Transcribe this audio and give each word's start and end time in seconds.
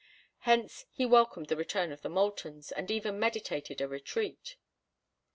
Hence 0.39 0.87
he 0.89 1.05
welcomed 1.05 1.45
the 1.47 1.55
return 1.55 1.91
of 1.91 2.01
the 2.01 2.09
Moultons, 2.09 2.71
and 2.71 2.89
even 2.89 3.19
meditated 3.19 3.81
a 3.81 3.87
retreat. 3.87 4.55